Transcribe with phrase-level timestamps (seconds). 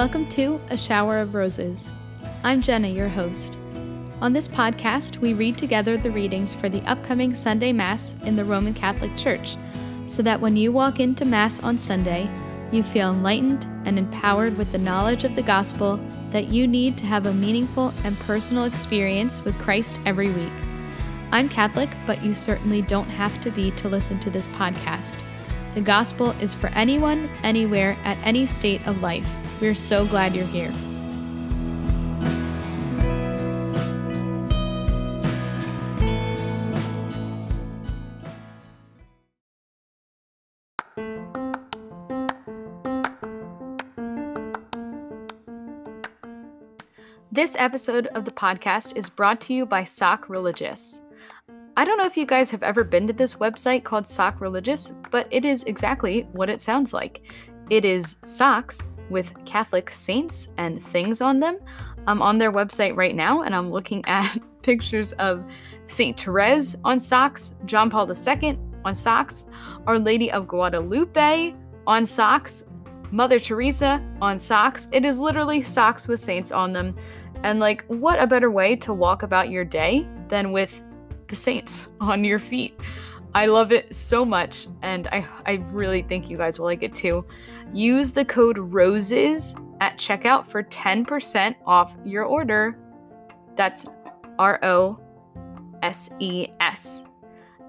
[0.00, 1.90] Welcome to A Shower of Roses.
[2.42, 3.58] I'm Jenna, your host.
[4.22, 8.44] On this podcast, we read together the readings for the upcoming Sunday Mass in the
[8.46, 9.58] Roman Catholic Church,
[10.06, 12.30] so that when you walk into Mass on Sunday,
[12.72, 17.04] you feel enlightened and empowered with the knowledge of the gospel that you need to
[17.04, 20.48] have a meaningful and personal experience with Christ every week.
[21.30, 25.22] I'm Catholic, but you certainly don't have to be to listen to this podcast.
[25.74, 29.30] The gospel is for anyone, anywhere, at any state of life.
[29.60, 30.72] We're so glad you're here.
[47.32, 51.02] This episode of the podcast is brought to you by Sock Religious.
[51.76, 54.92] I don't know if you guys have ever been to this website called Sock Religious,
[55.10, 57.22] but it is exactly what it sounds like.
[57.68, 61.58] It is socks with Catholic saints and things on them.
[62.06, 65.44] I'm on their website right now and I'm looking at pictures of
[65.86, 66.18] St.
[66.18, 69.46] Therese on socks, John Paul II on socks,
[69.86, 71.54] Our Lady of Guadalupe
[71.86, 72.64] on socks,
[73.10, 74.88] Mother Teresa on socks.
[74.92, 76.94] It is literally socks with saints on them.
[77.42, 80.80] And like, what a better way to walk about your day than with
[81.28, 82.78] the saints on your feet?
[83.32, 86.94] I love it so much, and I, I really think you guys will like it
[86.94, 87.24] too.
[87.72, 92.78] Use the code ROSES at checkout for 10% off your order.
[93.56, 93.86] That's
[94.38, 94.98] R O
[95.82, 97.06] S E S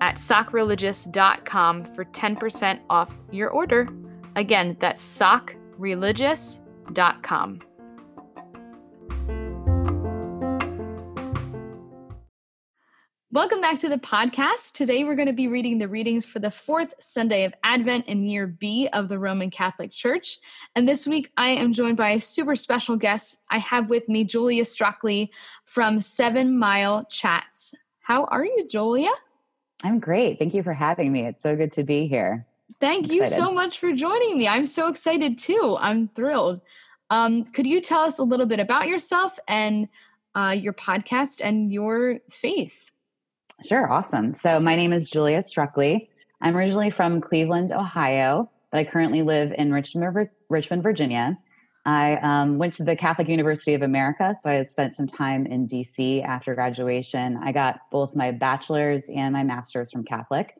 [0.01, 3.87] at sockreligious.com for 10% off your order.
[4.35, 7.61] Again, that's sockreligious.com.
[13.33, 14.73] Welcome back to the podcast.
[14.73, 18.27] Today we're going to be reading the readings for the fourth Sunday of Advent in
[18.27, 20.37] year B of the Roman Catholic Church.
[20.75, 23.41] And this week I am joined by a super special guest.
[23.49, 25.29] I have with me Julia Strukely
[25.63, 27.73] from Seven Mile Chats.
[28.01, 29.11] How are you, Julia?
[29.81, 30.37] I'm great.
[30.37, 31.25] Thank you for having me.
[31.25, 32.45] It's so good to be here.
[32.81, 34.49] Thank you so much for joining me.
[34.49, 35.77] I'm so excited too.
[35.79, 36.59] I'm thrilled.
[37.09, 39.87] Um, could you tell us a little bit about yourself and
[40.35, 42.91] uh, your podcast and your faith?
[43.63, 44.33] Sure, awesome.
[44.33, 46.07] So my name is Julia Strukely.
[46.41, 51.37] I'm originally from Cleveland, Ohio, but I currently live in Richmond, Richmond, Virginia.
[51.85, 55.67] I um, went to the Catholic University of America, so I spent some time in
[55.67, 57.37] DC after graduation.
[57.37, 60.55] I got both my bachelor's and my master's from Catholic.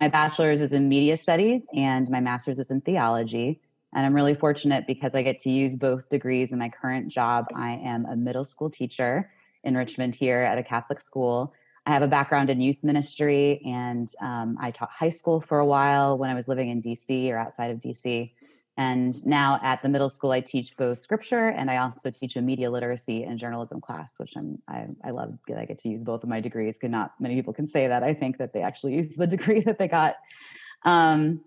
[0.00, 3.60] My bachelor's is in media studies, and my master's is in theology.
[3.94, 7.46] And I'm really fortunate because I get to use both degrees in my current job.
[7.54, 9.30] I am a middle school teacher
[9.62, 11.52] in Richmond here at a Catholic school.
[11.86, 15.66] I have a background in youth ministry, and um, I taught high school for a
[15.66, 18.32] while when I was living in DC or outside of DC.
[18.76, 22.40] And now at the middle school, I teach both scripture and I also teach a
[22.40, 26.02] media literacy and journalism class, which I'm I, I love that I get to use
[26.02, 26.78] both of my degrees.
[26.78, 28.02] Because not many people can say that.
[28.02, 30.16] I think that they actually use the degree that they got.
[30.84, 31.42] Um,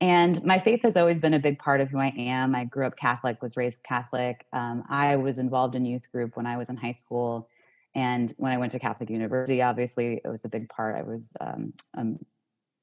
[0.00, 2.54] and my faith has always been a big part of who I am.
[2.54, 4.46] I grew up Catholic, was raised Catholic.
[4.52, 7.48] Um, I was involved in youth group when I was in high school
[7.94, 10.96] and when I went to Catholic University, obviously it was a big part.
[10.96, 12.18] I was um, um,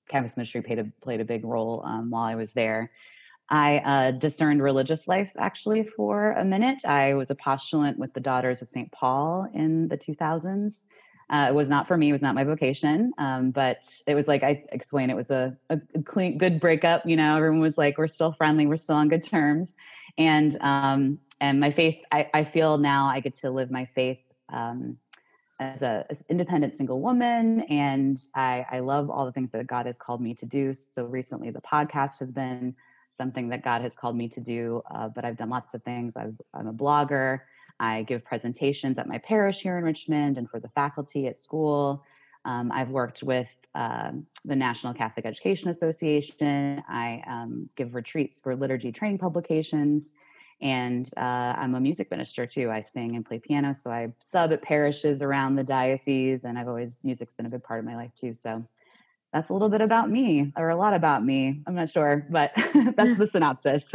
[0.10, 2.92] campus ministry played a played a big role um, while I was there.
[3.50, 6.84] I uh, discerned religious life actually for a minute.
[6.84, 8.92] I was a postulant with the Daughters of St.
[8.92, 10.84] Paul in the 2000s.
[11.30, 12.10] Uh, it was not for me.
[12.10, 13.12] It was not my vocation.
[13.18, 15.12] Um, but it was like I explained.
[15.12, 17.06] It was a, a clean, good breakup.
[17.06, 18.68] You know, everyone was like, "We're still friendly.
[18.68, 19.76] We're still on good terms."
[20.18, 22.02] And um, and my faith.
[22.12, 24.20] I, I feel now I get to live my faith
[24.50, 24.98] um,
[25.60, 29.86] as a as independent single woman and I, I love all the things that god
[29.86, 30.74] has called me to do.
[30.74, 32.76] So recently the podcast has been
[33.14, 36.18] something that god has called me to do uh, but i've done lots of things.
[36.18, 36.26] I
[36.58, 37.42] am a blogger.
[37.80, 42.04] I give presentations at my parish here in richmond and for the faculty at school.
[42.44, 46.84] Um, i've worked with um, the national catholic education association.
[46.90, 50.12] I um, give retreats for liturgy training publications
[50.62, 52.72] and uh, I'm a music minister too.
[52.72, 56.68] I sing and play piano, so I sub at parishes around the diocese, and I've
[56.68, 58.34] always music's been a big part of my life too.
[58.34, 58.66] So
[59.34, 61.62] that's a little bit about me, or a lot about me.
[61.68, 62.52] I'm not sure, but
[62.96, 63.94] that's the synopsis.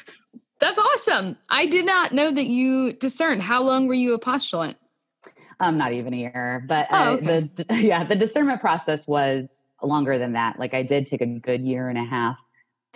[0.60, 1.36] that's awesome.
[1.48, 3.42] I did not know that you discerned.
[3.42, 4.76] How long were you a postulant?
[5.60, 7.50] Um, not even a year, but oh, okay.
[7.56, 10.58] the yeah, the discernment process was longer than that.
[10.58, 12.45] Like I did take a good year and a half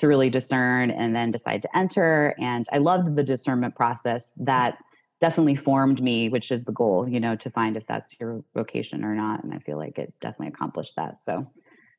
[0.00, 2.34] to really discern and then decide to enter.
[2.40, 4.78] And I loved the discernment process that
[5.20, 9.04] definitely formed me, which is the goal, you know, to find if that's your vocation
[9.04, 9.44] or not.
[9.44, 11.22] And I feel like it definitely accomplished that.
[11.22, 11.46] So,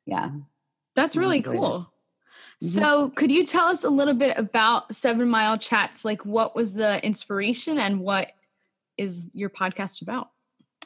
[0.05, 0.31] yeah.
[0.95, 1.91] That's really cool.
[2.63, 2.67] Mm-hmm.
[2.67, 6.03] So, could you tell us a little bit about Seven Mile Chats?
[6.03, 8.29] Like, what was the inspiration and what
[8.97, 10.29] is your podcast about?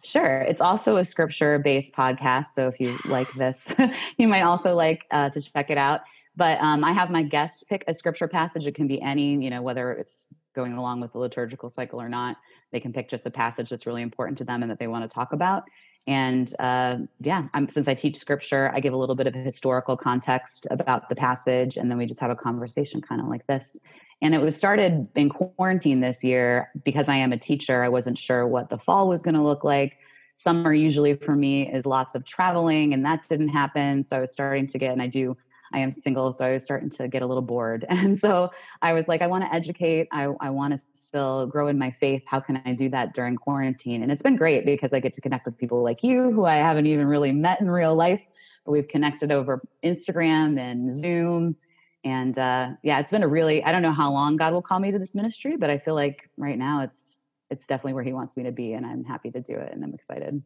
[0.03, 0.41] Sure.
[0.41, 2.47] It's also a scripture based podcast.
[2.53, 3.73] So, if you like this,
[4.17, 6.01] you might also like uh, to check it out.
[6.38, 8.68] But um, I have my guests pick a scripture passage.
[8.68, 12.10] It can be any, you know, whether it's going along with the liturgical cycle or
[12.10, 12.38] not.
[12.72, 15.10] They can pick just a passage that's really important to them and that they want
[15.10, 15.64] to talk about.
[16.08, 19.98] And uh, yeah, I'm, since I teach scripture, I give a little bit of historical
[19.98, 23.80] context about the passage, and then we just have a conversation kind of like this.
[24.22, 27.84] And it was started in quarantine this year because I am a teacher.
[27.84, 29.98] I wasn't sure what the fall was going to look like.
[30.36, 34.04] Summer usually for me is lots of traveling, and that didn't happen.
[34.04, 35.36] So I was starting to get, and I do
[35.73, 37.85] I am single, so I was starting to get a little bored.
[38.06, 38.51] And so
[38.81, 40.07] I was like, I want to educate.
[40.12, 42.21] I, I want to still grow in my faith.
[42.27, 44.03] How can I do that during quarantine?
[44.03, 46.56] And it's been great because I get to connect with people like you who I
[46.56, 48.21] haven't even really met in real life,
[48.63, 51.56] but we've connected over Instagram and Zoom.
[52.03, 54.79] And uh, yeah, it's been a really, I don't know how long God will call
[54.79, 57.17] me to this ministry, but I feel like right now it's,
[57.50, 59.83] it's definitely where he wants me to be and I'm happy to do it and
[59.83, 60.44] I'm excited.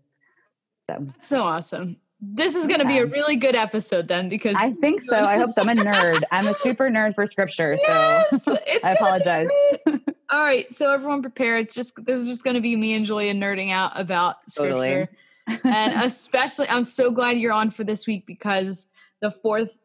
[0.88, 1.98] So, so awesome.
[2.21, 2.89] This is going to yeah.
[2.89, 5.18] be a really good episode then because I think so.
[5.18, 5.62] I hope so.
[5.62, 6.21] I'm a nerd.
[6.31, 9.48] I'm a super nerd for scripture, yes, so I apologize.
[10.30, 11.57] All right, so everyone prepare.
[11.57, 15.10] It's just this is just going to be me and Julia nerding out about scripture.
[15.48, 15.74] Totally.
[15.74, 18.89] and especially I'm so glad you're on for this week because
[19.21, 19.80] the fourth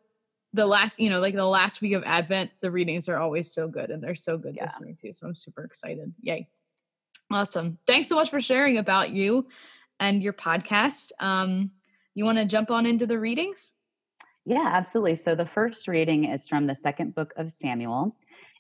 [0.55, 3.67] the last, you know, like the last week of Advent, the readings are always so
[3.67, 4.67] good and they're so good yeah.
[4.67, 5.13] this week too.
[5.13, 6.15] So I'm super excited.
[6.21, 6.49] Yay.
[7.31, 7.79] Awesome.
[7.87, 9.49] Thanks so much for sharing about you
[9.99, 11.11] and your podcast.
[11.19, 11.73] Um,
[12.15, 13.75] you want to jump on into the readings?
[14.47, 15.17] Yeah, absolutely.
[15.17, 18.15] So the first reading is from the second book of Samuel.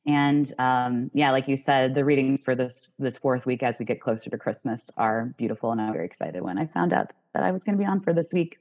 [0.06, 3.84] And um, yeah, like you said, the readings for this this fourth week as we
[3.84, 7.42] get closer to Christmas are beautiful, and I'm very excited when I found out that
[7.42, 8.58] I was going to be on for this week.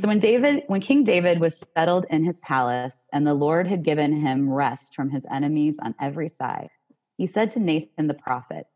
[0.00, 3.82] So when David, when King David was settled in his palace, and the Lord had
[3.82, 6.70] given him rest from his enemies on every side,
[7.18, 8.66] he said to Nathan the prophet,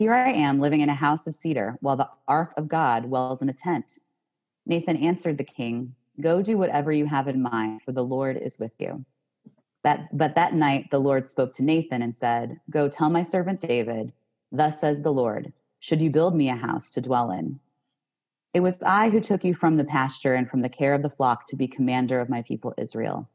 [0.00, 3.42] "Here I am living in a house of cedar, while the ark of God dwells
[3.42, 4.00] in a tent."
[4.68, 8.58] Nathan answered the king, Go do whatever you have in mind, for the Lord is
[8.58, 9.04] with you.
[9.82, 13.60] But, but that night the Lord spoke to Nathan and said, Go tell my servant
[13.60, 14.12] David,
[14.52, 17.58] Thus says the Lord, Should you build me a house to dwell in?
[18.52, 21.10] It was I who took you from the pasture and from the care of the
[21.10, 23.28] flock to be commander of my people Israel.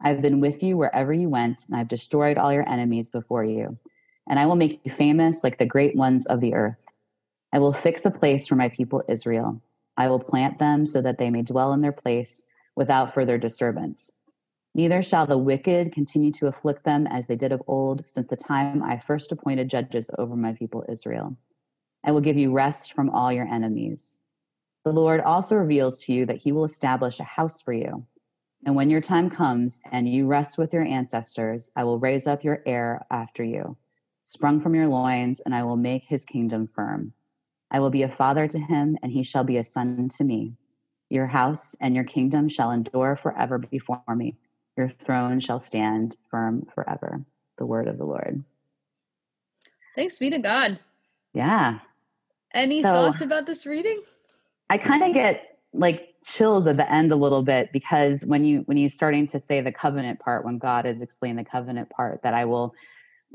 [0.00, 3.10] I have been with you wherever you went, and I have destroyed all your enemies
[3.10, 3.76] before you.
[4.28, 6.84] And I will make you famous like the great ones of the earth.
[7.52, 9.60] I will fix a place for my people Israel
[9.96, 12.44] I will plant them so that they may dwell in their place
[12.74, 14.12] without further disturbance.
[14.74, 18.36] Neither shall the wicked continue to afflict them as they did of old, since the
[18.36, 21.36] time I first appointed judges over my people Israel.
[22.04, 24.18] I will give you rest from all your enemies.
[24.84, 28.06] The Lord also reveals to you that he will establish a house for you.
[28.66, 32.44] And when your time comes and you rest with your ancestors, I will raise up
[32.44, 33.76] your heir after you,
[34.24, 37.12] sprung from your loins, and I will make his kingdom firm.
[37.70, 40.54] I will be a father to him, and he shall be a son to me.
[41.08, 44.36] Your house and your kingdom shall endure forever before me.
[44.76, 47.24] Your throne shall stand firm forever.
[47.58, 48.44] The word of the Lord.
[49.94, 50.78] Thanks be to God.
[51.32, 51.78] Yeah.
[52.52, 54.02] Any so, thoughts about this reading?
[54.68, 58.62] I kind of get like chills at the end a little bit because when you
[58.62, 62.22] when he's starting to say the covenant part when God is explaining the covenant part
[62.22, 62.74] that I will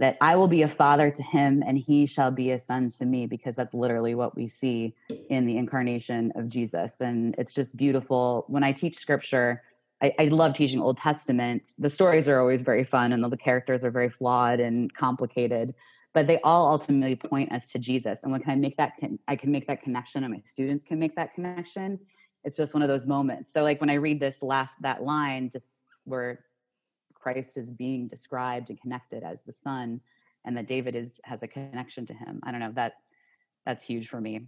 [0.01, 3.05] that I will be a father to him and he shall be a son to
[3.05, 4.95] me, because that's literally what we see
[5.29, 7.01] in the incarnation of Jesus.
[7.01, 8.45] And it's just beautiful.
[8.47, 9.61] When I teach scripture,
[10.01, 11.73] I, I love teaching Old Testament.
[11.77, 15.75] The stories are always very fun and the characters are very flawed and complicated,
[16.15, 18.23] but they all ultimately point us to Jesus.
[18.23, 20.83] And when can I make that, con- I can make that connection and my students
[20.83, 21.99] can make that connection.
[22.43, 23.53] It's just one of those moments.
[23.53, 26.39] So like when I read this last, that line, just where
[27.21, 30.01] Christ is being described and connected as the son
[30.45, 32.39] and that David is has a connection to him.
[32.43, 32.93] I don't know that
[33.65, 34.47] that's huge for me.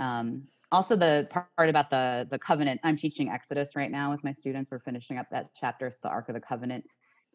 [0.00, 4.32] Um, also the part about the the covenant i'm teaching exodus right now with my
[4.32, 6.84] students we're finishing up that chapter so the ark of the covenant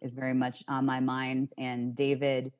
[0.01, 2.51] is very much on my mind and david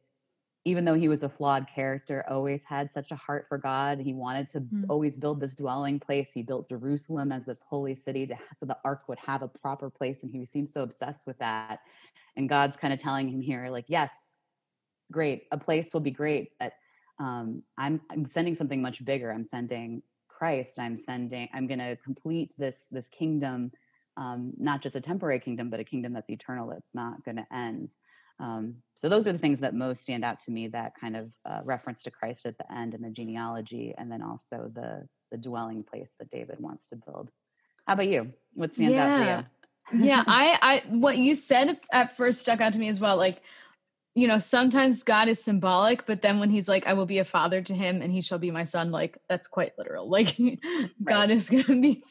[0.63, 4.13] even though he was a flawed character always had such a heart for god he
[4.13, 4.86] wanted to mm.
[4.89, 6.32] always build this dwelling place.
[6.34, 9.89] He built jerusalem as this holy city to, so the ark would have a proper
[9.89, 11.80] place and he seemed so obsessed with that.
[12.36, 14.36] And god's kind of telling him here like yes
[15.12, 16.74] great a place will be great but
[17.20, 19.32] um, I'm, I'm sending something much bigger.
[19.32, 20.80] I'm sending christ.
[20.80, 23.72] I'm sending i'm going to complete this this kingdom
[24.18, 27.46] um, not just a temporary kingdom but a kingdom that's eternal that's not going to
[27.53, 27.94] end
[28.39, 31.32] um, so those are the things that most stand out to me that kind of
[31.50, 35.38] uh, reference to christ at the end and the genealogy and then also the the
[35.38, 37.30] dwelling place that david wants to build
[37.88, 39.06] how about you what stands yeah.
[39.06, 39.46] out for you
[39.94, 43.18] yeah, I, I, what you said at first stuck out to me as well.
[43.18, 43.41] Like,
[44.13, 47.25] you know, sometimes God is symbolic, but then when he's like, I will be a
[47.25, 50.10] father to him and he shall be my son, like, that's quite literal.
[50.10, 50.89] Like, right.
[51.06, 52.03] God is going to be,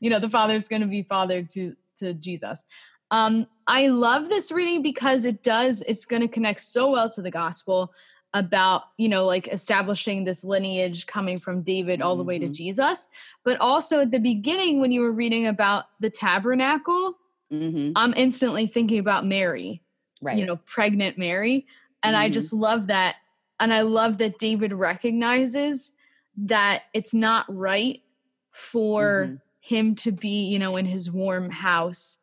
[0.00, 2.64] you know, the father is going to be father to, to Jesus.
[3.10, 7.22] Um, I love this reading because it does, it's going to connect so well to
[7.22, 7.92] the gospel
[8.32, 12.52] about, you know, like establishing this lineage coming from David all the way to mm-hmm.
[12.52, 13.10] Jesus.
[13.44, 17.18] But also at the beginning, when you were reading about the tabernacle,
[17.52, 17.92] mm-hmm.
[17.96, 19.82] I'm instantly thinking about Mary,
[20.22, 20.38] right.
[20.38, 21.66] you know, pregnant Mary.
[22.02, 22.22] And mm-hmm.
[22.22, 23.16] I just love that.
[23.60, 25.94] And I love that David recognizes
[26.36, 28.02] that it's not right
[28.50, 29.34] for mm-hmm.
[29.60, 32.18] him to be, you know, in his warm house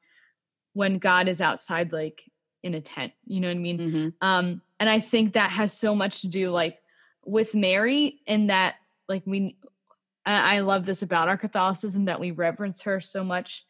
[0.73, 2.23] when God is outside, like
[2.63, 3.13] in a tent.
[3.25, 3.79] You know what I mean?
[3.79, 4.09] Mm-hmm.
[4.27, 6.79] Um, and I think that has so much to do, like,
[7.25, 8.75] with Mary, in that,
[9.07, 9.55] like, we,
[10.25, 13.65] I love this about our Catholicism that we reverence her so much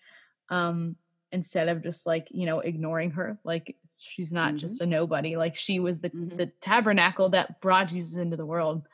[0.49, 0.95] um,
[1.31, 3.37] instead of just like, you know, ignoring her.
[3.43, 4.57] Like, she's not mm-hmm.
[4.57, 5.37] just a nobody.
[5.37, 6.37] Like, she was the, mm-hmm.
[6.37, 8.87] the tabernacle that brought Jesus into the world.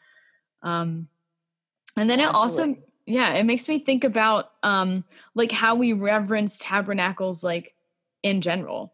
[0.61, 1.07] Um,
[1.95, 6.59] and then it also, yeah, it makes me think about um, like how we reverence
[6.59, 7.73] tabernacles, like,
[8.23, 8.91] in general,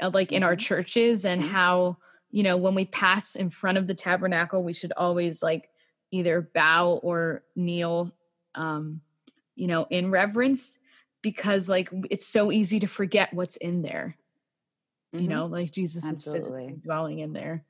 [0.00, 0.58] uh, like in our mm-hmm.
[0.58, 1.52] churches, and mm-hmm.
[1.52, 1.96] how,
[2.32, 5.70] you know, when we pass in front of the tabernacle, we should always like
[6.10, 8.10] either bow or kneel,
[8.56, 9.00] um,
[9.54, 10.80] you know, in reverence
[11.22, 14.16] because like it's so easy to forget what's in there.
[15.14, 15.22] Mm-hmm.
[15.22, 16.38] You know, like Jesus Absolutely.
[16.38, 17.64] is physically dwelling in there.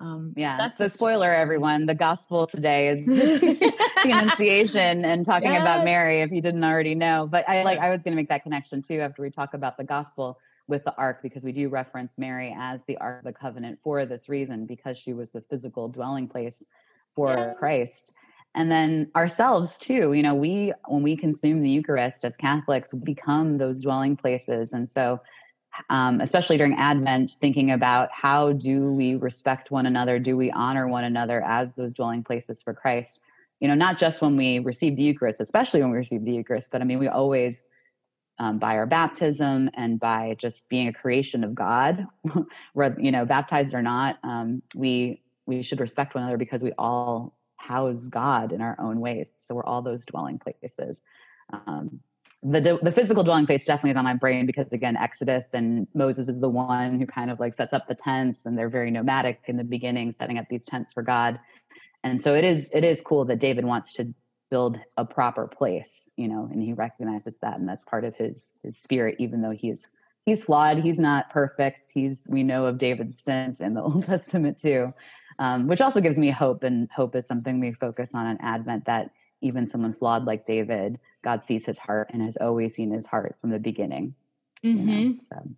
[0.00, 0.70] Um, yeah.
[0.70, 1.86] So, so spoiler, everyone.
[1.86, 3.72] The gospel today is the
[4.04, 5.60] Annunciation and talking yes.
[5.60, 6.20] about Mary.
[6.20, 8.82] If you didn't already know, but I like I was going to make that connection
[8.82, 10.38] too after we talk about the gospel
[10.68, 14.04] with the ark because we do reference Mary as the ark of the covenant for
[14.04, 16.64] this reason because she was the physical dwelling place
[17.14, 17.56] for yes.
[17.58, 18.12] Christ.
[18.54, 23.00] And then ourselves too, you know, we when we consume the Eucharist as Catholics, we
[23.00, 24.72] become those dwelling places.
[24.72, 25.20] And so
[25.90, 30.18] um, especially during Advent, thinking about how do we respect one another?
[30.18, 33.20] Do we honor one another as those dwelling places for Christ?
[33.60, 36.70] You know, not just when we receive the Eucharist, especially when we receive the Eucharist,
[36.70, 37.68] but I mean, we always,
[38.38, 42.06] um, by our baptism and by just being a creation of God,
[42.98, 47.34] you know, baptized or not, um, we we should respect one another because we all
[47.56, 49.28] house God in our own ways.
[49.38, 51.02] So we're all those dwelling places.
[51.52, 52.00] Um,
[52.42, 56.28] the the physical dwelling place definitely is on my brain because again exodus and moses
[56.28, 59.40] is the one who kind of like sets up the tents and they're very nomadic
[59.46, 61.38] in the beginning setting up these tents for god.
[62.04, 64.14] And so it is it is cool that david wants to
[64.50, 68.54] build a proper place you know and he recognizes that and that's part of his
[68.62, 69.88] his spirit even though he's
[70.24, 71.90] he's flawed he's not perfect.
[71.92, 74.94] He's we know of david's sins in the old testament too
[75.40, 78.84] um, which also gives me hope and hope is something we focus on in advent
[78.84, 83.06] that even someone flawed like david God sees his heart and has always seen his
[83.06, 84.14] heart from the beginning.
[84.64, 84.78] Mm-hmm.
[84.78, 85.18] You know, mm-hmm.
[85.18, 85.50] so,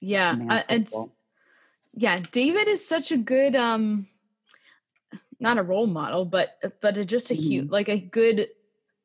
[0.00, 1.08] yeah, uh, it's
[1.92, 2.20] yeah.
[2.30, 4.06] David is such a good, um,
[5.38, 7.42] not a role model, but but a, just a mm-hmm.
[7.42, 8.48] huge, like a good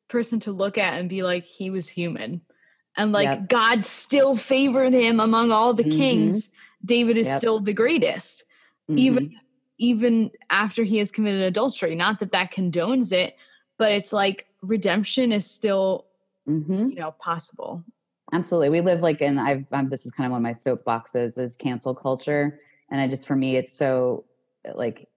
[0.08, 2.40] person to look at and be like, he was human,
[2.96, 3.48] and like yep.
[3.48, 5.98] God still favored him among all the mm-hmm.
[5.98, 6.50] kings.
[6.84, 7.38] David is yep.
[7.38, 8.44] still the greatest,
[8.88, 9.36] even mm-hmm.
[9.78, 11.94] even after he has committed adultery.
[11.94, 13.36] Not that that condones it,
[13.76, 16.06] but it's like redemption is still
[16.48, 16.88] mm-hmm.
[16.88, 17.82] you know possible.
[18.32, 18.70] Absolutely.
[18.70, 21.56] We live like in i've um, this is kind of one of my soapboxes is
[21.56, 22.60] cancel culture.
[22.90, 24.24] And i just for me it's so
[24.74, 25.08] like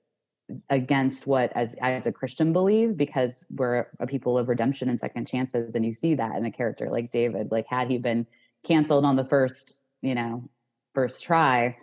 [0.69, 5.27] against what as as a christian believe because we're a people of redemption and second
[5.27, 8.25] chances and you see that in a character like david like had he been
[8.63, 10.49] canceled on the first you know
[10.93, 11.75] first try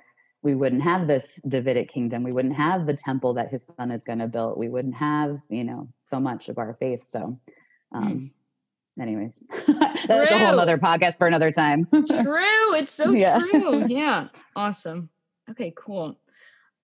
[0.46, 2.22] we wouldn't have this Davidic kingdom.
[2.22, 4.56] We wouldn't have the temple that his son is going to build.
[4.56, 7.04] We wouldn't have, you know, so much of our faith.
[7.04, 7.36] So,
[7.90, 8.30] um,
[8.96, 9.02] mm.
[9.02, 9.42] anyways,
[10.06, 11.84] that's a whole other podcast for another time.
[11.90, 12.74] true.
[12.74, 13.40] It's so yeah.
[13.40, 13.86] true.
[13.88, 14.28] Yeah.
[14.54, 15.10] Awesome.
[15.50, 16.16] Okay, cool.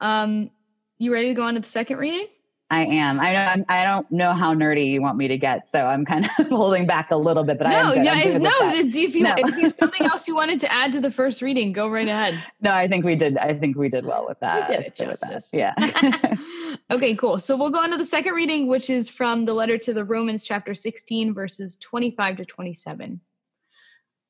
[0.00, 0.50] Um,
[0.98, 2.26] you ready to go on to the second reading?
[2.72, 3.20] I am.
[3.20, 3.66] I don't.
[3.68, 6.86] I don't know how nerdy you want me to get, so I'm kind of holding
[6.86, 7.58] back a little bit.
[7.58, 8.50] But no, yeah, no.
[8.72, 9.34] If you no.
[9.36, 12.42] if there's something else you wanted to add to the first reading, go right ahead.
[12.62, 13.36] No, I think we did.
[13.36, 14.70] I think we did well with that.
[14.70, 15.50] We did it justice.
[15.52, 15.74] Yeah.
[16.90, 17.38] okay, cool.
[17.38, 20.06] So we'll go on to the second reading, which is from the letter to the
[20.06, 23.20] Romans, chapter 16, verses 25 to 27.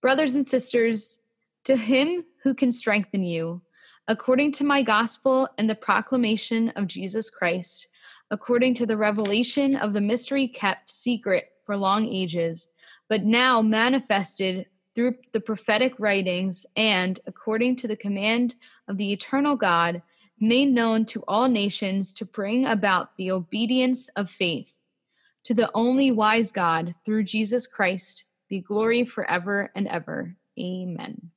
[0.01, 1.23] Brothers and sisters,
[1.63, 3.63] to him who can strengthen you,
[4.09, 7.87] according to my gospel and the proclamation of Jesus Christ
[8.33, 12.71] according to the revelation of the mystery kept secret for long ages,
[13.09, 18.55] but now manifested through the prophetic writings and, according to the command
[18.89, 20.03] of the eternal God,
[20.41, 24.81] made known to all nations to bring about the obedience of faith.
[25.45, 30.35] To the only wise God, through Jesus Christ, be glory forever and ever.
[30.59, 31.31] Amen.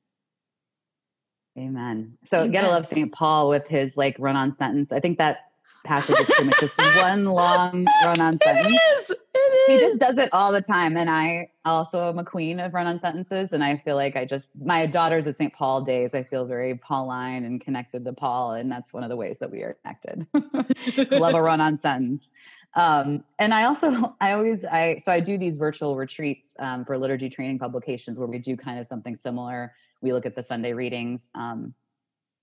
[1.58, 2.16] Amen.
[2.24, 2.52] So Amen.
[2.52, 3.12] gotta love St.
[3.12, 4.92] Paul with his like run on sentence.
[4.92, 5.38] I think that
[5.86, 8.68] passage is pretty much just one long run on sentence.
[8.68, 9.10] It is.
[9.10, 9.66] It is.
[9.66, 10.96] He just does it all the time.
[10.96, 13.52] And I also am a queen of run on sentences.
[13.52, 15.52] And I feel like I just, my daughters of St.
[15.52, 18.52] Paul days, I feel very Pauline and connected to Paul.
[18.52, 20.26] And that's one of the ways that we are connected.
[21.12, 22.34] Love a run on sentence.
[22.74, 26.98] Um, and I also, I always, I, so I do these virtual retreats um, for
[26.98, 29.72] liturgy training publications where we do kind of something similar.
[30.02, 31.30] We look at the Sunday readings.
[31.34, 31.74] Um,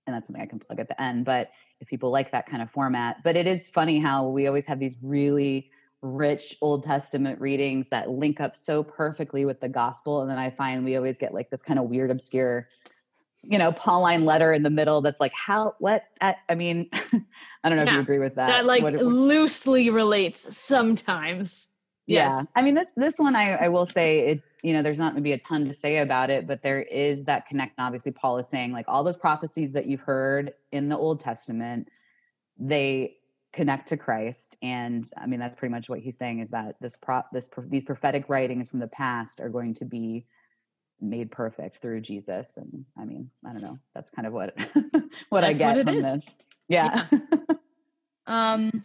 [0.06, 1.24] and that's something I can plug at the end.
[1.24, 4.66] But if people like that kind of format, but it is funny how we always
[4.66, 5.70] have these really
[6.02, 10.20] rich Old Testament readings that link up so perfectly with the gospel.
[10.20, 12.68] And then I find we always get like this kind of weird, obscure,
[13.42, 17.68] you know, Pauline letter in the middle that's like, how, what, I, I mean, I
[17.68, 18.48] don't know if you agree with that.
[18.48, 21.68] That like what, loosely relates sometimes.
[22.06, 22.32] Yes.
[22.36, 22.44] Yeah.
[22.54, 25.22] I mean, this, this one, I, I will say it, you know, there's not going
[25.22, 27.74] to be a ton to say about it, but there is that connect.
[27.78, 31.88] Obviously, Paul is saying like all those prophecies that you've heard in the Old Testament,
[32.58, 33.16] they
[33.52, 34.56] connect to Christ.
[34.62, 37.84] And I mean, that's pretty much what he's saying is that this prop, this, these
[37.84, 40.26] prophetic writings from the past are going to be
[41.00, 42.56] made perfect through Jesus.
[42.56, 43.78] And I mean, I don't know.
[43.94, 44.54] That's kind of what,
[45.28, 46.04] what that's I get what from is.
[46.04, 46.36] this.
[46.68, 47.04] Yeah.
[47.10, 47.18] yeah.
[48.26, 48.82] um,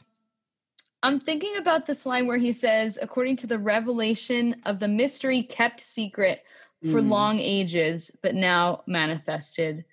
[1.01, 5.43] I'm thinking about this line where he says, according to the revelation of the mystery
[5.43, 6.43] kept secret
[6.83, 7.09] for mm.
[7.09, 9.85] long ages, but now manifested.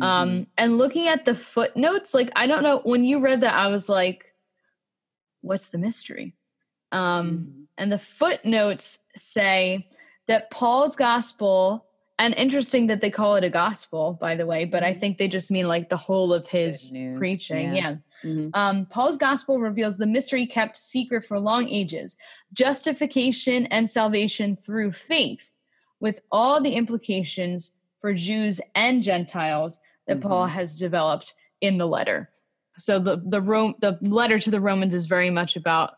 [0.00, 0.38] Um, mm-hmm.
[0.38, 3.68] Um, and looking at the footnotes, like, I don't know, when you read that, I
[3.68, 4.32] was like,
[5.42, 6.34] what's the mystery?
[6.92, 7.62] Um, mm-hmm.
[7.76, 9.88] And the footnotes say
[10.28, 11.86] that Paul's gospel,
[12.18, 15.00] and interesting that they call it a gospel, by the way, but I mm-hmm.
[15.00, 17.74] think they just mean like the whole of his preaching.
[17.74, 17.82] Yeah.
[17.90, 18.48] yeah Mm-hmm.
[18.54, 22.16] Um, Paul's gospel reveals the mystery kept secret for long ages
[22.52, 25.54] justification and salvation through faith,
[26.00, 30.28] with all the implications for Jews and Gentiles that mm-hmm.
[30.28, 32.30] Paul has developed in the letter.
[32.76, 35.94] So the the Rome the letter to the Romans is very much about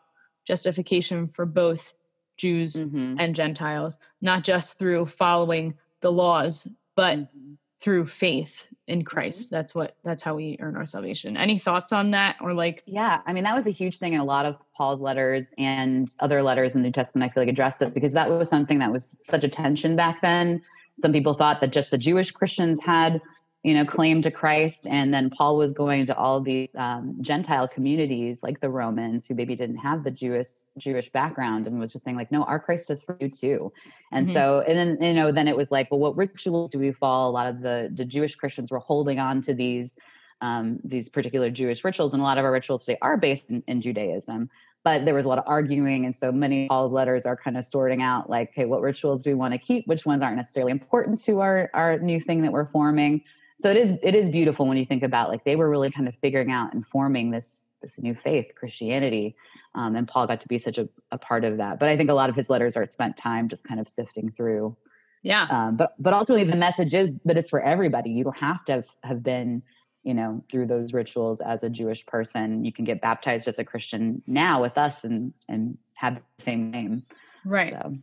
[0.47, 1.95] justification for both
[2.37, 3.17] Jews mm-hmm.
[3.19, 7.55] and Gentiles, not just through following the laws, but mm-hmm.
[7.87, 9.07] Through faith in mm-hmm.
[9.07, 9.49] Christ.
[9.49, 11.37] That's what that's how we earn our salvation.
[11.37, 14.19] Any thoughts on that or like Yeah, I mean that was a huge thing in
[14.19, 17.49] a lot of Paul's letters and other letters in the New Testament I feel like
[17.49, 20.61] addressed this because that was something that was such a tension back then.
[20.99, 23.21] Some people thought that just the Jewish Christians had
[23.67, 24.87] you know, claim to Christ.
[24.87, 29.35] And then Paul was going to all these um, Gentile communities like the Romans who
[29.35, 32.93] maybe didn't have the Jewish Jewish background and was just saying like, no, our Christ
[32.93, 33.73] is for you too.
[34.13, 34.35] And mm-hmm.
[34.35, 37.29] so, and then, you know, then it was like, well, what rituals do we follow?
[37.29, 39.99] A lot of the, the Jewish Christians were holding on to these,
[40.43, 42.15] um, these particular Jewish rituals.
[42.15, 44.49] And a lot of our rituals today are based in, in Judaism
[44.85, 47.65] but there was a lot of arguing and so many paul's letters are kind of
[47.65, 50.71] sorting out like hey what rituals do we want to keep which ones aren't necessarily
[50.71, 53.21] important to our our new thing that we're forming
[53.59, 56.09] so it is it is beautiful when you think about like they were really kind
[56.09, 59.35] of figuring out and forming this this new faith christianity
[59.75, 61.79] um, and paul got to be such a, a part of that.
[61.79, 64.31] But i think a lot of his letters are spent time just kind of sifting
[64.31, 64.77] through.
[65.23, 65.47] Yeah.
[65.51, 68.11] Um, but but ultimately the message is that it's for everybody.
[68.11, 69.63] You don't have to have, have been
[70.05, 72.65] you know through those rituals as a jewish person.
[72.65, 76.71] You can get baptized as a christian now with us and and have the same
[76.71, 77.03] name.
[77.45, 77.73] Right.
[77.73, 77.97] So.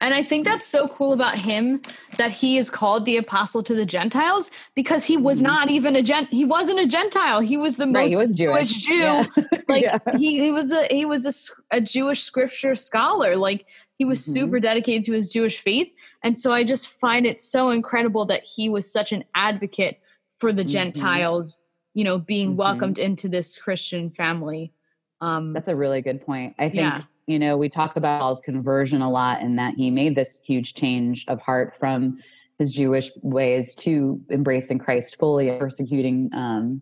[0.00, 1.82] And I think that's so cool about him
[2.18, 5.46] that he is called the apostle to the Gentiles because he was mm-hmm.
[5.46, 7.40] not even a gent he wasn't a Gentile.
[7.40, 8.68] He was the most right, was Jewish.
[8.68, 8.84] Jewish.
[8.84, 8.94] Jew.
[8.94, 9.26] Yeah.
[9.68, 9.98] like yeah.
[10.16, 13.36] he, he was a he was a, a Jewish scripture scholar.
[13.36, 14.32] Like he was mm-hmm.
[14.32, 15.88] super dedicated to his Jewish faith.
[16.22, 20.00] And so I just find it so incredible that he was such an advocate
[20.36, 20.68] for the mm-hmm.
[20.68, 21.62] Gentiles,
[21.94, 22.58] you know, being mm-hmm.
[22.58, 24.72] welcomed into this Christian family.
[25.20, 26.54] Um, That's a really good point.
[26.56, 29.90] I think yeah you know, we talk about Paul's conversion a lot and that he
[29.90, 32.18] made this huge change of heart from
[32.58, 36.80] his Jewish ways to embracing Christ fully persecuting um,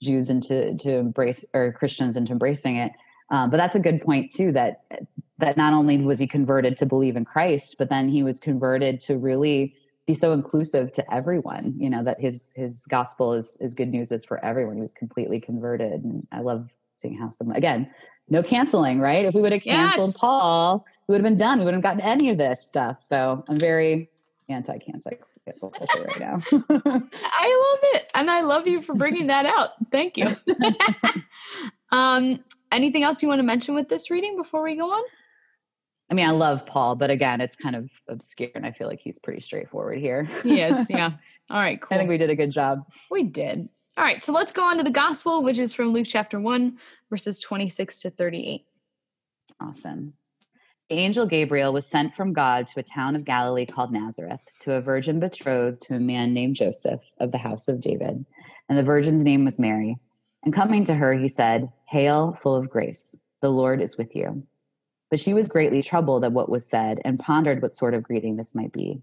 [0.00, 2.92] Jews into to embrace or Christians into embracing it.
[3.30, 4.50] Um, but that's a good point too.
[4.50, 4.82] That
[5.38, 8.98] that not only was he converted to believe in Christ, but then he was converted
[9.00, 9.74] to really
[10.06, 11.74] be so inclusive to everyone.
[11.76, 14.76] You know that his his gospel is is good news is for everyone.
[14.76, 17.90] He was completely converted, and I love seeing how some again
[18.32, 19.26] no canceling, right?
[19.26, 20.16] If we would have canceled yes.
[20.16, 21.58] Paul, we would have been done.
[21.58, 23.02] We wouldn't have gotten any of this stuff.
[23.02, 24.10] So I'm very
[24.48, 25.12] anti-cancel
[25.44, 26.42] cancel culture right now.
[26.50, 29.70] I love it, and I love you for bringing that out.
[29.90, 30.34] Thank you.
[31.90, 35.02] um, anything else you want to mention with this reading before we go on?
[36.10, 39.00] I mean, I love Paul, but again, it's kind of obscure, and I feel like
[39.00, 40.24] he's pretty straightforward here.
[40.42, 41.12] he is, yeah.
[41.50, 41.94] All right, cool.
[41.94, 42.86] I think we did a good job.
[43.10, 43.68] We did.
[43.98, 46.78] All right, so let's go on to the gospel, which is from Luke chapter 1,
[47.10, 48.64] verses 26 to 38.
[49.60, 50.14] Awesome.
[50.88, 54.80] angel Gabriel was sent from God to a town of Galilee called Nazareth to a
[54.80, 58.24] virgin betrothed to a man named Joseph of the house of David.
[58.70, 59.98] And the virgin's name was Mary.
[60.42, 64.42] And coming to her, he said, Hail, full of grace, the Lord is with you.
[65.10, 68.36] But she was greatly troubled at what was said and pondered what sort of greeting
[68.36, 69.02] this might be.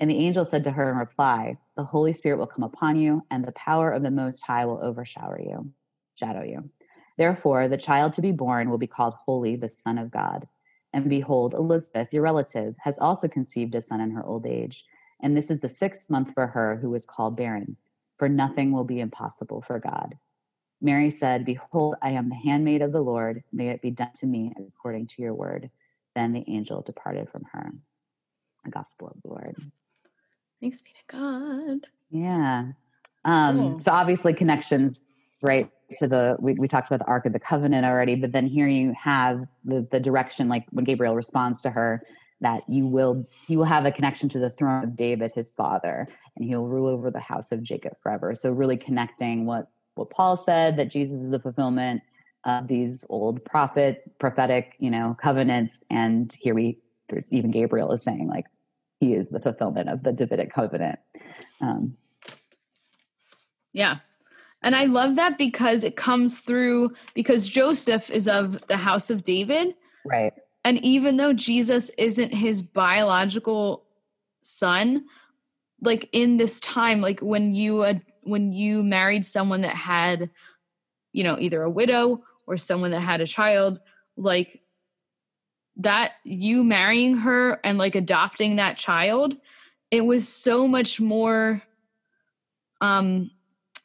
[0.00, 3.22] And the angel said to her in reply, The Holy Spirit will come upon you,
[3.30, 5.72] and the power of the Most High will overshadow you.
[6.16, 6.70] Shadow you.
[7.16, 10.48] Therefore, the child to be born will be called Holy, the Son of God.
[10.92, 14.84] And behold, Elizabeth, your relative, has also conceived a son in her old age.
[15.20, 17.76] And this is the sixth month for her who is called barren,
[18.18, 20.16] for nothing will be impossible for God.
[20.80, 23.42] Mary said, Behold, I am the handmaid of the Lord.
[23.52, 25.70] May it be done to me according to your word.
[26.14, 27.72] Then the angel departed from her.
[28.64, 29.56] The gospel of the Lord.
[30.64, 31.86] Thanks be to God.
[32.10, 32.68] Yeah.
[33.26, 33.80] Um, cool.
[33.80, 35.00] So obviously, connections
[35.42, 38.46] right to the we, we talked about the ark of the covenant already but then
[38.46, 42.02] here you have the the direction like when gabriel responds to her
[42.40, 46.08] that you will he will have a connection to the throne of david his father
[46.34, 50.34] and he'll rule over the house of jacob forever so really connecting what what paul
[50.36, 52.00] said that jesus is the fulfillment
[52.44, 56.78] of these old prophet prophetic you know covenants and here we
[57.10, 58.46] there's even gabriel is saying like
[59.00, 60.98] he is the fulfillment of the davidic covenant
[61.60, 61.96] um,
[63.72, 63.98] yeah
[64.64, 69.22] and I love that because it comes through because Joseph is of the house of
[69.22, 69.74] David.
[70.06, 70.32] Right.
[70.64, 73.84] And even though Jesus isn't his biological
[74.40, 75.04] son,
[75.82, 80.30] like in this time, like when you uh, when you married someone that had,
[81.12, 83.80] you know, either a widow or someone that had a child,
[84.16, 84.62] like
[85.76, 89.36] that you marrying her and like adopting that child,
[89.90, 91.62] it was so much more
[92.80, 93.30] um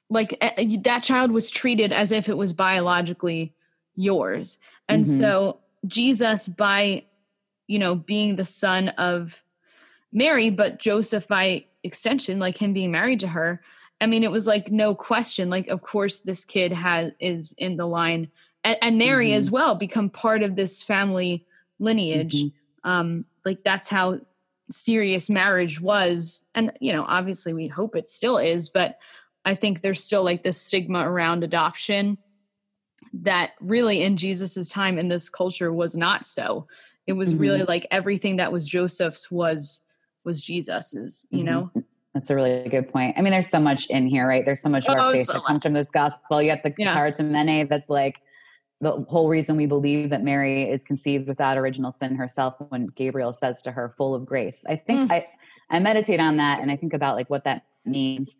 [0.10, 3.54] like eh, that child was treated as if it was biologically
[3.96, 5.20] yours and mm-hmm.
[5.20, 7.04] so jesus by
[7.68, 9.44] you know being the son of
[10.12, 13.62] mary but joseph by extension like him being married to her
[14.02, 17.78] i mean it was like no question like of course this kid has is in
[17.78, 18.28] the line
[18.64, 19.38] and, and mary mm-hmm.
[19.38, 21.46] as well become part of this family
[21.80, 22.90] lineage mm-hmm.
[22.90, 24.20] um like that's how
[24.72, 29.00] serious marriage was and you know obviously we hope it still is but
[29.46, 32.18] I think there's still like this stigma around adoption
[33.14, 36.68] that really in Jesus's time in this culture was not so.
[37.08, 37.42] It was mm-hmm.
[37.42, 39.84] really like everything that was Joseph's was
[40.26, 41.46] was Jesus's, you mm-hmm.
[41.46, 41.72] know?
[42.14, 43.16] That's a really good point.
[43.18, 44.44] I mean, there's so much in here, right?
[44.44, 46.42] There's so much oh, so that comes from this gospel.
[46.42, 47.12] You have the yeah.
[47.20, 48.22] Mene that's like
[48.82, 53.34] the whole reason we believe that Mary is conceived without original sin herself when Gabriel
[53.34, 54.64] says to her, full of grace.
[54.68, 55.14] I think mm.
[55.14, 55.28] I,
[55.70, 58.38] I meditate on that and I think about like what that means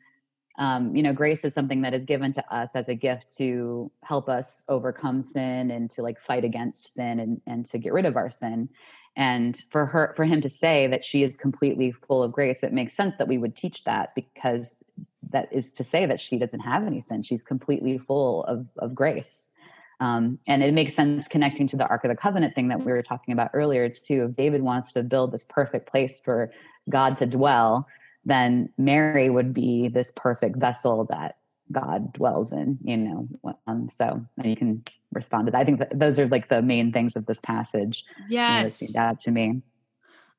[0.60, 3.90] um, you know grace is something that is given to us as a gift to
[4.04, 8.06] help us overcome sin and to like fight against sin and, and to get rid
[8.06, 8.70] of our sin
[9.16, 12.74] and for her for him to say that she is completely full of grace it
[12.74, 14.84] makes sense that we would teach that because
[15.32, 18.94] that is to say that she doesn't have any sin she's completely full of, of
[18.94, 19.52] grace
[20.00, 22.92] um, and it makes sense connecting to the ark of the covenant thing that we
[22.92, 26.52] were talking about earlier too if david wants to build this perfect place for
[26.90, 27.88] god to dwell
[28.26, 31.38] then Mary would be this perfect vessel that
[31.72, 33.28] God dwells in, you know.
[33.68, 34.84] Um, so you can
[35.14, 35.60] respond to that.
[35.60, 38.06] I think that those are like the main things of this passage.
[38.28, 38.94] Yes.
[38.94, 39.62] That to me.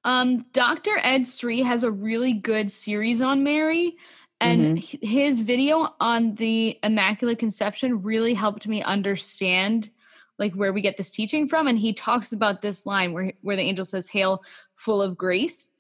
[0.03, 0.99] Um, Dr.
[1.03, 3.97] Ed Sri has a really good series on Mary,
[4.41, 5.07] and mm-hmm.
[5.07, 9.91] his video on the Immaculate Conception really helped me understand
[10.39, 11.67] like where we get this teaching from.
[11.67, 14.43] And he talks about this line where where the angel says, "Hail,
[14.77, 15.73] full of grace."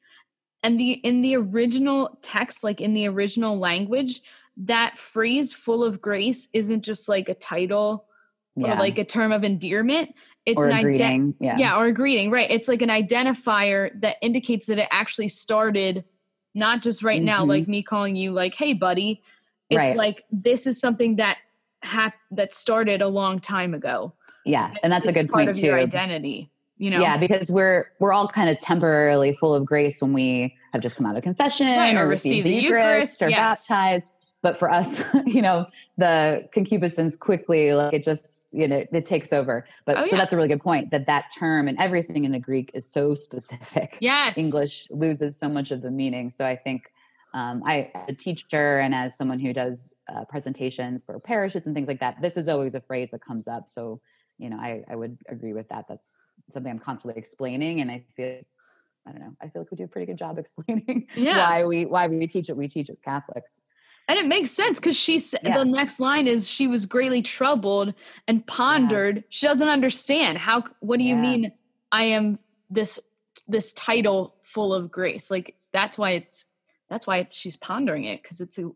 [0.63, 4.21] and the in the original text like in the original language
[4.57, 8.07] that phrase full of grace isn't just like a title
[8.57, 8.73] yeah.
[8.73, 10.15] or like a term of endearment
[10.47, 11.57] it's or an ident- yeah.
[11.59, 16.05] yeah or a greeting right it's like an identifier that indicates that it actually started
[16.55, 17.27] not just right mm-hmm.
[17.27, 19.23] now like me calling you like hey buddy
[19.69, 19.97] it's right.
[19.97, 21.39] like this is something that
[21.83, 24.13] hap- that started a long time ago
[24.45, 27.51] yeah and that's a good part point of too your identity you know yeah because
[27.51, 31.17] we're we're all kind of temporarily full of grace when we have just come out
[31.17, 33.67] of confession right, or, or receive the Eucharist, Eucharist or yes.
[33.69, 35.67] baptized but for us you know
[35.99, 40.21] the concupiscence quickly like it just you know it takes over but oh, so yeah.
[40.21, 43.15] that's a really good point that that term and everything in the greek is so
[43.15, 46.91] specific yes english loses so much of the meaning so i think
[47.33, 51.75] um, I, as a teacher and as someone who does uh, presentations for parishes and
[51.75, 53.69] things like that, this is always a phrase that comes up.
[53.69, 54.01] So,
[54.39, 55.87] you know, I, I would agree with that.
[55.89, 58.41] That's something I'm constantly explaining, and I feel,
[59.07, 61.37] I don't know, I feel like we do a pretty good job explaining Yeah.
[61.39, 63.61] why we why we teach what we teach as Catholics.
[64.11, 65.59] And it makes sense because she said Yeah.
[65.59, 67.95] the next line is she was greatly troubled
[68.27, 69.23] and pondered.
[69.29, 70.65] She doesn't understand how.
[70.81, 71.53] What do you mean?
[71.93, 72.99] I am this
[73.47, 75.31] this title full of grace.
[75.31, 76.47] Like that's why it's
[76.89, 78.73] that's why it's, she's pondering it because it's a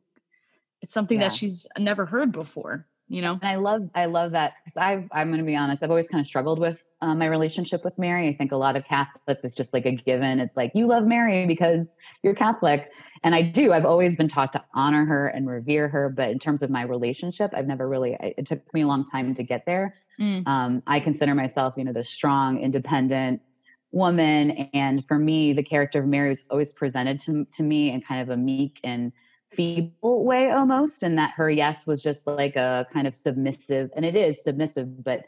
[0.80, 2.86] it's something that she's never heard before.
[3.08, 3.32] You know.
[3.32, 5.82] And I love I love that because I've I'm going to be honest.
[5.82, 8.28] I've always kind of struggled with um, my relationship with Mary.
[8.28, 10.40] I think a lot of Catholics it's just like a given.
[10.40, 12.90] It's like you love Mary because you're Catholic,
[13.22, 13.72] and I do.
[13.72, 16.08] I've always been taught to honor her and revere her.
[16.08, 18.16] But in terms of my relationship, I've never really.
[18.20, 19.94] It took me a long time to get there.
[20.20, 20.46] Mm.
[20.46, 23.42] Um, I consider myself, you know, the strong, independent
[23.94, 28.00] woman, and for me, the character of Mary was always presented to to me in
[28.00, 29.12] kind of a meek and
[29.54, 34.04] feeble way almost and that her yes was just like a kind of submissive and
[34.04, 35.24] it is submissive but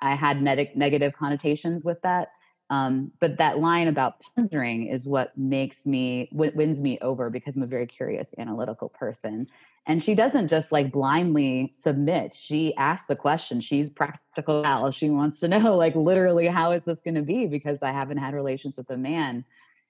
[0.00, 2.28] i had neg- negative connotations with that.
[2.70, 7.62] Um, but that line about pondering is what makes me wins me over because i'm
[7.62, 9.46] a very curious analytical person.
[9.86, 12.34] And she doesn't just like blindly submit.
[12.34, 13.62] She asks a question.
[13.62, 14.90] She's practical Al.
[14.90, 17.46] she wants to know like literally how is this going to be?
[17.46, 19.46] Because i haven't had relations with a man.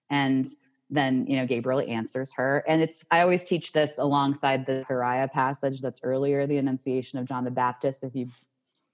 [0.08, 0.46] And
[0.90, 2.64] then you know gabriel answers her.
[2.66, 7.26] And it's i always teach this alongside the Zechariah passage that's earlier the annunciation of
[7.26, 8.04] john the baptist.
[8.04, 8.28] If you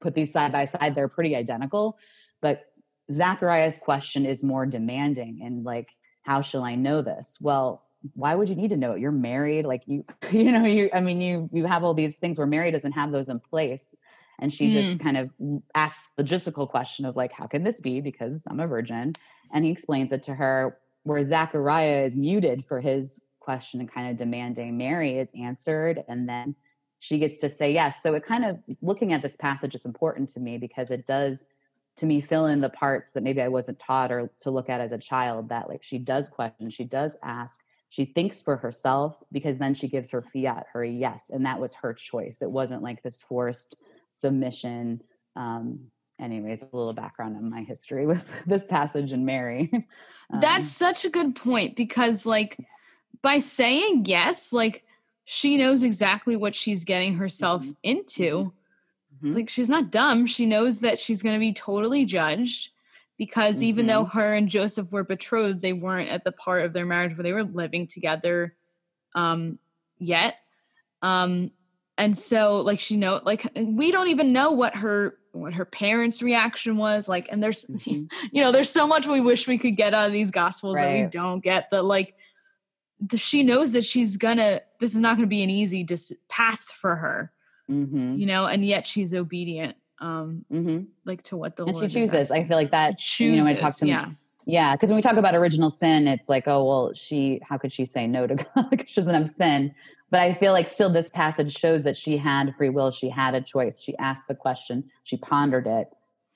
[0.00, 1.98] put these side by side they're pretty identical.
[2.40, 2.66] But
[3.12, 5.90] zachariah's question is more demanding and like
[6.22, 7.38] how shall i know this?
[7.40, 9.00] Well why would you need to know it?
[9.00, 12.38] You're married like you you know you i mean you you have all these things
[12.38, 13.94] where mary doesn't have those in place.
[14.40, 15.02] And she just mm.
[15.04, 15.30] kind of
[15.76, 18.00] asks the logistical question of like how can this be?
[18.00, 19.14] Because i'm a virgin.
[19.52, 24.10] And he explains it to her where Zachariah is muted for his question and kind
[24.10, 26.54] of demanding, Mary is answered, and then
[26.98, 28.02] she gets to say yes.
[28.02, 31.46] So it kind of looking at this passage is important to me because it does
[31.96, 34.80] to me fill in the parts that maybe I wasn't taught or to look at
[34.80, 39.22] as a child that like she does question, she does ask, she thinks for herself
[39.30, 42.42] because then she gives her fiat, her yes, and that was her choice.
[42.42, 43.76] It wasn't like this forced
[44.12, 45.02] submission.
[45.36, 45.80] Um,
[46.20, 49.70] anyways, a little background on my history with this passage and Mary.
[50.32, 52.58] Um, That's such a good point because, like,
[53.20, 54.82] by saying yes, like,
[55.26, 57.76] she knows exactly what she's getting herself Mhm.
[57.82, 58.52] into.
[59.22, 59.34] mhm.
[59.34, 60.24] Like, she's not dumb.
[60.24, 62.70] She knows that she's going to be totally judged
[63.18, 64.18] because even though Mm-hmm.
[64.18, 67.32] her and Joseph were betrothed, they weren't at the part of their marriage where they
[67.34, 68.56] were living together
[69.14, 69.58] um,
[69.98, 70.36] yet.
[71.02, 71.50] Um,
[71.98, 76.22] and so, like, she know, like, we don't even know what her what her parents'
[76.22, 78.10] reaction was like and there's Mhm.
[78.32, 80.92] you know, there's so much we wish we could get out of these gospels that
[80.92, 81.68] we don't get.
[81.70, 82.14] But like,
[83.00, 84.60] the, she knows that she's gonna.
[84.80, 87.32] This is not gonna be an easy dis- path for her,
[87.70, 88.18] Mhm.
[88.18, 90.86] you know, and yet she's obedient, um, Mhm.
[91.04, 92.30] like to what the And she Lord is chooses.
[92.30, 93.00] I feel like that.
[93.00, 94.10] She you know, I chooses, talk to yeah.
[94.46, 97.40] Yeah, because when we talk about original sin, it's like, oh well, she.
[97.48, 98.70] How could she say no to God?
[98.70, 99.74] because she doesn't have sin.
[100.10, 102.90] But I feel like still, this passage shows that she had free will.
[102.90, 103.80] She had a choice.
[103.80, 104.84] She asked the question.
[105.04, 105.88] She pondered it,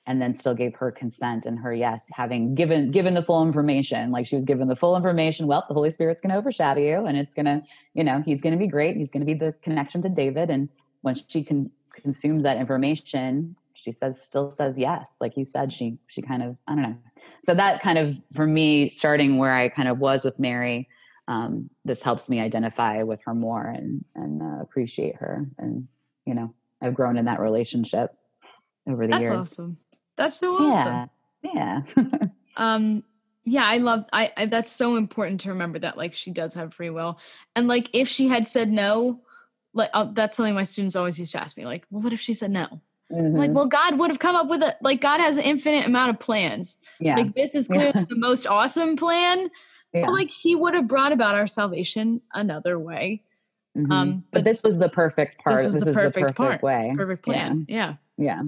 [0.07, 4.11] and then still gave her consent and her yes, having given given the full information.
[4.11, 5.45] Like she was given the full information.
[5.45, 7.61] Well, the Holy Spirit's to overshadow you, and it's to,
[7.93, 8.97] you know, he's to be great.
[8.97, 10.49] He's to be the connection to David.
[10.49, 10.67] And
[11.03, 15.15] once she can consumes that information, she says still says yes.
[15.21, 16.97] Like you said, she she kind of I don't know.
[17.43, 20.89] So that kind of for me, starting where I kind of was with Mary.
[21.27, 25.87] Um, this helps me identify with her more and and uh, appreciate her and
[26.25, 28.11] you know I've grown in that relationship
[28.87, 29.29] over the years.
[29.29, 29.45] That's years.
[29.45, 29.77] awesome.
[30.17, 31.09] That's so awesome.
[31.43, 32.05] Yeah, yeah.
[32.57, 33.03] um
[33.45, 36.73] yeah i love I, I that's so important to remember that like she does have
[36.73, 37.17] free will
[37.55, 39.21] and like if she had said no
[39.73, 42.19] like uh, that's something my students always used to ask me like well what if
[42.19, 45.19] she said no I'm like well god would have come up with a like god
[45.19, 47.75] has an infinite amount of plans yeah, like this is Yeah.
[47.91, 49.49] clearly the most awesome plan
[49.93, 50.05] yeah.
[50.05, 53.23] but like he would have brought about our salvation another way
[53.77, 53.91] Mhm.
[53.91, 55.63] um but, but this was the perfect part.
[55.65, 56.63] was This, the is the perfect perfect part.
[56.63, 56.93] way.
[56.97, 58.43] perfect plan yeah, Yeah,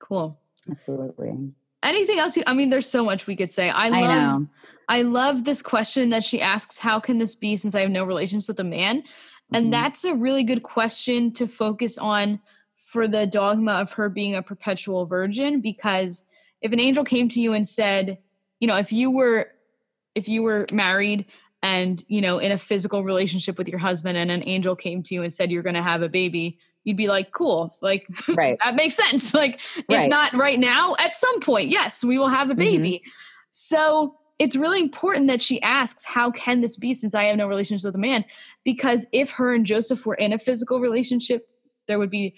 [0.00, 0.38] cool
[0.70, 1.52] absolutely.
[1.82, 4.46] anything else you, i mean there's so much we could say i I love know.
[4.88, 8.02] I love this question that she asks How can this be since I have no
[8.02, 9.04] relations with a man?
[9.52, 9.70] And Mhm.
[9.70, 12.40] that's a really good question to focus on
[12.90, 16.24] for the dogma of her being a perpetual virgin because
[16.60, 18.18] if an angel came to you and said,
[18.58, 19.48] you know, if you were
[20.16, 21.24] if you were married
[21.62, 25.14] and, you know, in a physical relationship with your husband and an angel came to
[25.14, 28.58] you and said you're going to have a baby, you'd be like, "Cool." Like right.
[28.64, 29.32] that makes sense.
[29.42, 32.58] Like, if not right now, at some point, yes, we will have a Mhm.
[32.58, 33.02] baby.
[33.52, 37.46] So it's really important that she asks, How can this be since I have no
[37.46, 38.24] relationship with a man?
[38.64, 41.46] Because if her and Joseph were in a physical relationship,
[41.86, 42.34] there would be,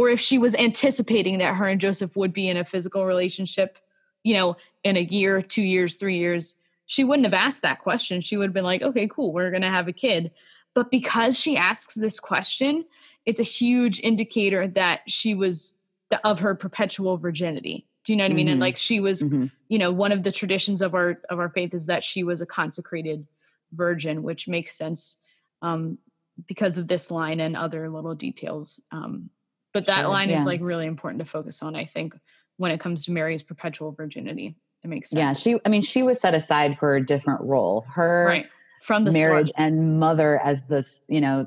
[0.00, 3.78] or if she was anticipating that her and Joseph would be in a physical relationship,
[4.22, 8.22] you know, in a year, two years, three years, she wouldn't have asked that question.
[8.22, 10.30] She would have been like, Okay, cool, we're going to have a kid.
[10.74, 12.86] But because she asks this question,
[13.26, 15.76] it's a huge indicator that she was
[16.24, 17.86] of her perpetual virginity.
[18.04, 18.32] Do you know what mm-hmm.
[18.32, 18.48] I mean?
[18.48, 18.62] And mm-hmm.
[18.62, 19.48] like she was, mm-hmm.
[19.68, 22.40] you know, one of the traditions of our of our faith is that she was
[22.40, 23.26] a consecrated
[23.70, 25.18] virgin, which makes sense
[25.60, 25.98] um,
[26.46, 28.82] because of this line and other little details.
[28.90, 29.28] Um,
[29.72, 30.40] but that sure, line yeah.
[30.40, 32.14] is like really important to focus on, I think,
[32.56, 34.56] when it comes to Mary's perpetual virginity.
[34.82, 35.18] It makes sense.
[35.18, 37.84] Yeah, she I mean, she was set aside for a different role.
[37.88, 38.46] Her right.
[38.82, 39.66] from the marriage start.
[39.66, 41.46] and mother as this, you know,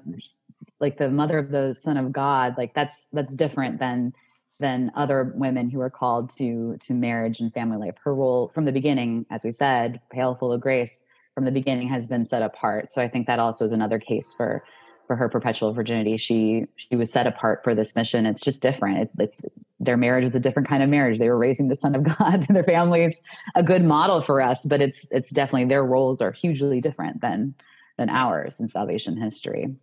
[0.80, 4.14] like the mother of the son of God, like that's that's different than
[4.60, 7.96] than other women who are called to to marriage and family life.
[8.04, 11.88] Her role from the beginning, as we said, pale full of grace, from the beginning
[11.88, 12.92] has been set apart.
[12.92, 14.64] So I think that also is another case for
[15.08, 16.18] for her perpetual virginity.
[16.18, 18.26] She she was set apart for this mission.
[18.26, 19.00] It's just different.
[19.00, 21.20] It, it's, it's their marriage was a different kind of marriage.
[21.20, 22.44] They were raising the son of God.
[22.44, 23.24] their family's
[23.56, 27.56] a good model for us, but it's it's definitely their roles are hugely different than
[27.98, 29.76] than ours in salvation history.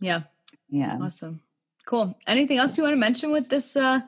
[0.00, 0.22] Yeah.
[0.70, 0.98] Yeah.
[1.00, 1.40] Awesome.
[1.86, 2.16] Cool.
[2.26, 4.00] Anything else you want to mention with this uh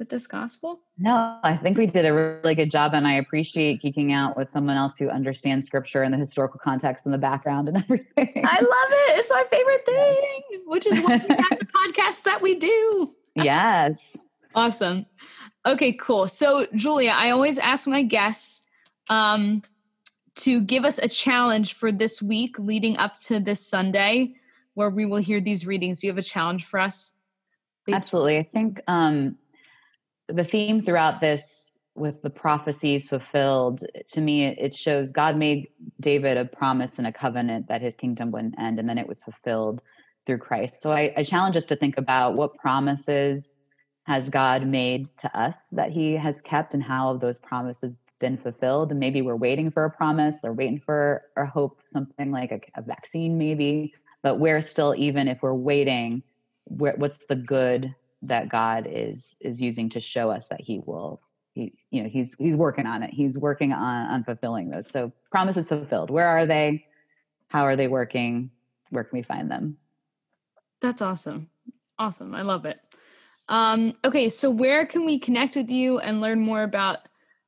[0.00, 0.80] with this gospel?
[0.98, 4.50] No, I think we did a really good job, and I appreciate geeking out with
[4.50, 8.32] someone else who understands scripture and the historical context and the background and everything.
[8.44, 9.18] I love it.
[9.18, 13.14] It's my favorite thing, which is why we have the podcast that we do.
[13.36, 13.96] Yes.
[14.56, 15.06] awesome.
[15.64, 16.26] Okay, cool.
[16.26, 18.64] So, Julia, I always ask my guests
[19.10, 19.62] um,
[20.36, 24.34] to give us a challenge for this week leading up to this Sunday
[24.74, 26.00] where we will hear these readings.
[26.00, 27.14] Do you have a challenge for us?
[27.84, 27.96] Please?
[27.96, 28.38] Absolutely.
[28.38, 29.36] I think um,
[30.32, 35.68] the theme throughout this with the prophecies fulfilled to me it shows god made
[36.00, 39.22] david a promise and a covenant that his kingdom wouldn't end and then it was
[39.22, 39.82] fulfilled
[40.26, 40.80] through christ.
[40.80, 43.56] So i, I challenge us to think about what promises
[44.04, 48.90] has god made to us that he has kept and how those promises been fulfilled.
[48.92, 52.60] And maybe we're waiting for a promise or waiting for a hope something like a,
[52.78, 56.22] a vaccine maybe but we're still even if we're waiting
[56.66, 61.20] what's the good that God is is using to show us that He will.
[61.52, 63.10] He, you know, he's he's working on it.
[63.10, 64.88] He's working on on fulfilling those.
[64.88, 66.10] So promises fulfilled.
[66.10, 66.86] Where are they?
[67.48, 68.50] How are they working?
[68.90, 69.76] Where can we find them?
[70.80, 71.48] That's awesome.
[71.98, 72.34] Awesome.
[72.34, 72.80] I love it.
[73.48, 76.98] Um, okay, so where can we connect with you and learn more about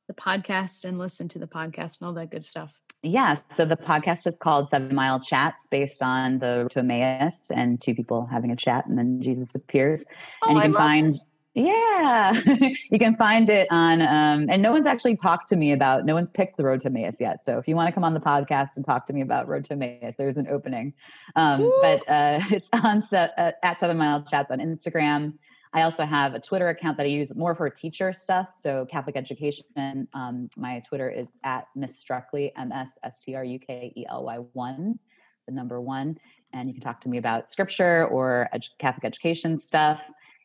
[0.09, 2.83] the podcast and listen to the podcast and all that good stuff?
[3.03, 3.37] Yeah.
[3.51, 7.95] So the podcast is called Seven Mile Chats based on the to Emmaus and two
[7.95, 10.07] people having a chat and then Jesus appears.
[10.43, 11.21] Oh, and you can find it.
[11.55, 12.41] yeah,
[12.91, 16.15] you can find it on um, and no one's actually talked to me about no
[16.15, 17.43] one's picked the road to Emmaus yet.
[17.43, 19.65] So if you want to come on the podcast and talk to me about Road
[19.65, 20.95] to Emmaus, there's an opening.
[21.35, 25.35] Um, but uh, it's on set, uh, at Seven Mile Chats on Instagram.
[25.75, 28.49] I also have a Twitter account that I use more for teacher stuff.
[28.57, 30.07] So Catholic education.
[30.13, 34.05] Um, my Twitter is at Miss Strukely, M S S T R U K E
[34.09, 34.99] L Y one,
[35.47, 36.19] the number one.
[36.53, 40.01] And you can talk to me about scripture or Catholic education stuff.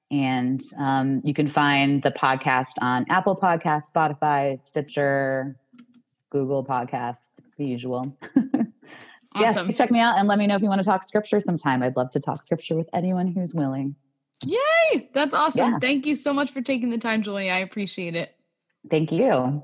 [0.10, 5.58] And um, you can find the podcast on Apple Podcasts, Spotify, Stitcher,
[6.30, 8.18] Google Podcasts, the usual.
[9.36, 9.68] awesome.
[9.68, 11.84] Yes, check me out and let me know if you want to talk scripture sometime.
[11.84, 13.96] I'd love to talk scripture with anyone who's willing.
[14.46, 15.10] Yay!
[15.14, 15.74] That's awesome.
[15.74, 15.80] Yeah.
[15.80, 17.50] Thank you so much for taking the time, Julie.
[17.50, 18.36] I appreciate it.
[18.90, 19.64] Thank you.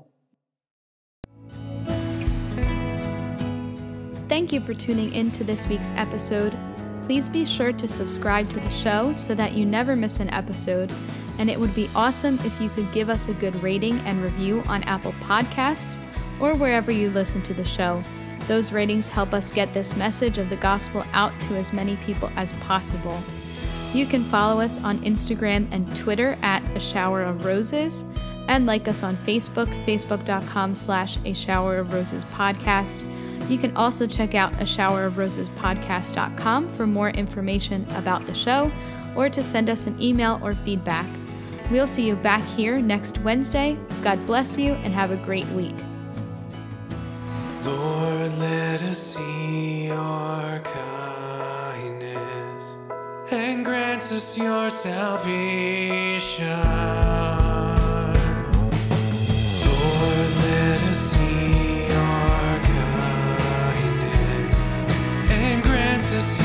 [4.28, 6.52] Thank you for tuning in to this week's episode.
[7.02, 10.90] Please be sure to subscribe to the show so that you never miss an episode.
[11.38, 14.62] And it would be awesome if you could give us a good rating and review
[14.66, 16.00] on Apple Podcasts
[16.40, 18.02] or wherever you listen to the show.
[18.48, 22.30] Those ratings help us get this message of the gospel out to as many people
[22.36, 23.22] as possible.
[23.94, 28.04] You can follow us on Instagram and Twitter at A Shower of Roses
[28.48, 33.08] and like us on Facebook, facebook.com slash A Shower of Roses podcast.
[33.48, 38.34] You can also check out a shower of roses podcast.com for more information about the
[38.34, 38.72] show
[39.14, 41.06] or to send us an email or feedback.
[41.70, 43.78] We'll see you back here next Wednesday.
[44.02, 45.74] God bless you and have a great week.
[47.64, 50.60] Lord, let us see your
[53.34, 56.44] and grants us your salvation.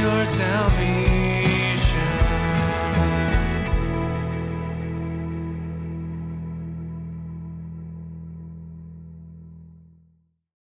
[0.01, 1.08] Your salvation.